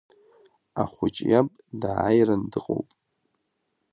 [0.83, 1.49] Ахәыҷ иаб
[1.81, 2.89] дааиран дыҟоуп!